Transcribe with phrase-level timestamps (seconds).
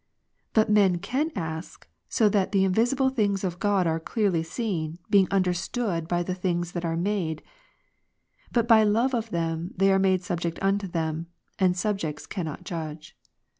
[0.53, 3.57] But men can ask, so that the invisible things of Rom.
[3.57, 7.43] 1, God are clearly seen, being understood by the things that are ^^/ A made;
[8.51, 11.27] but by love of thenij they are made subject unto {them:
[11.59, 13.15] and sul)jects cannot judge.